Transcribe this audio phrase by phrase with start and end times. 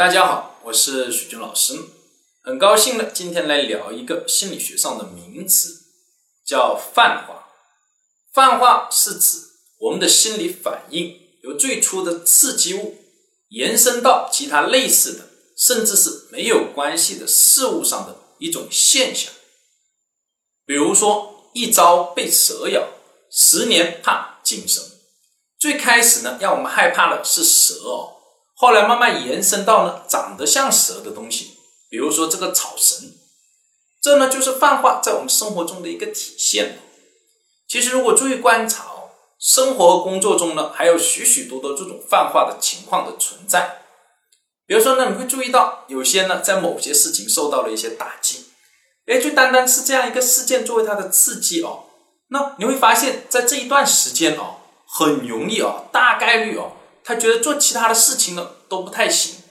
[0.00, 1.78] 大家好，我是许军老师，
[2.42, 5.78] 很高兴呢，今天来聊一个心理学上的名词，
[6.42, 7.50] 叫泛化。
[8.32, 9.36] 泛化是指
[9.78, 12.96] 我们的心理反应由最初的刺激物
[13.50, 19.30] 延伸到其他类似的，甚至是没有关系的事物上的一种现象。
[20.64, 22.88] 比如说，一朝被蛇咬，
[23.30, 24.82] 十年怕井绳。
[25.58, 28.16] 最开始呢，让我们害怕的是蛇哦。
[28.60, 31.56] 后来慢慢延伸到呢，长得像蛇的东西，
[31.88, 33.10] 比如说这个草绳，
[34.02, 36.78] 这呢就是泛化在我们生活中的一个体现。
[37.66, 43.78] 其实如果注意观察哦，生活和工作中呢，还有许许多多这种泛化的情况的存在。
[44.66, 48.44] 比如说呢，你会注意到有些呢，在某些事情受到了一些打击，
[49.06, 51.84] 哎，就单单是这样一个事件作为它的刺激哦，
[52.28, 54.56] 那你会发现在这一段时间哦，
[54.86, 56.72] 很容易哦，大概率哦。
[57.02, 59.42] 他觉得做其他的事情呢都不太行，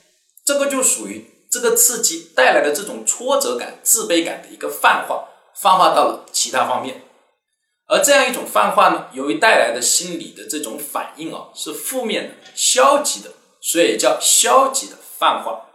[0.46, 7.04] 这个就属于这个刺激带来的这种挫折感、自卑感的一个泛化，泛化到了其他方面。
[7.88, 15.66] 而这样一种泛化呢，由于带来的心理的这种反应啊是负面的、消极的，所以叫消极的泛化。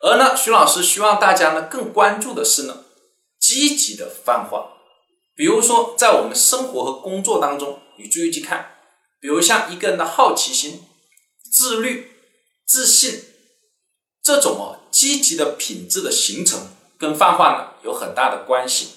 [0.00, 2.84] 而呢，徐老师希望大家呢更关注的是呢
[3.38, 4.68] 积极的泛化。
[5.34, 8.76] 比如说，在我们生活和工作当中，你注意去看，
[9.20, 10.84] 比如像一个人的好奇心。
[11.52, 12.11] 自律、
[12.72, 13.22] 自信
[14.22, 18.92] 这种哦积极的品质的形成，跟泛化呢有很大的关系。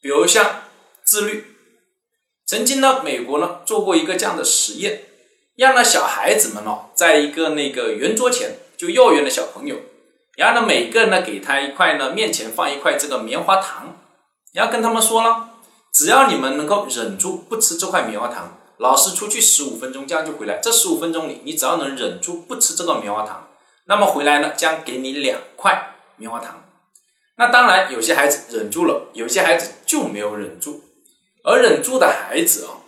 [0.00, 0.62] 比如像
[1.04, 1.44] 自律，
[2.46, 5.04] 曾经呢美国呢做过一个这样的实验，
[5.56, 9.76] 让那小孩子们哦在一个那个圆桌前，就幼儿园的小朋友，
[10.38, 13.94] 然后呢每个人呢给他一块呢面前放一块这个棉花糖，
[14.54, 15.50] 然后跟他们说了，
[15.92, 18.58] 只要你们能够忍住不吃这块棉花糖。
[18.78, 20.58] 老师出去十五分钟，这样就回来。
[20.58, 23.48] 这十五分钟里，你只要能忍住不吃这个棉花糖，
[23.86, 26.64] 那么回来呢，将给你两块棉花糖。
[27.36, 30.82] 那当然，有些孩子忍住了，有些孩子就没有忍住。
[31.44, 32.82] 而忍住的孩子啊，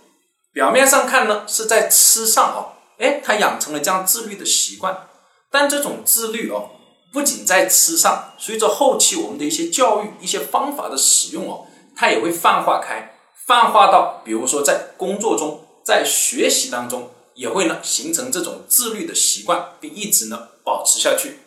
[0.53, 5.09] 表面上看呢是在吃上哦，哎，他养成了这样自律的习惯。
[5.51, 6.71] 但这种自律哦，
[7.12, 11.66] 不仅在吃上，随着后期我们的一些教育、一些方法的使用哦，
[11.97, 13.16] 它也会泛化开，
[13.47, 15.61] 泛化到比如说在工作中。
[15.84, 21.41] 在学习当中也会呢形成这种自律的习惯，并一直呢保持下去，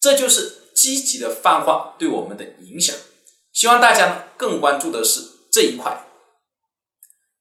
[0.00, 2.96] 这就是积极的泛化对我们的影响。
[3.52, 5.20] 希望大家呢更关注的是
[5.50, 6.06] 这一块。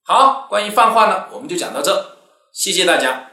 [0.03, 2.17] 好，关于泛化呢，我们就讲到这，
[2.53, 3.31] 谢谢大家。